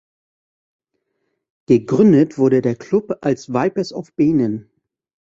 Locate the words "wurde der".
2.39-2.75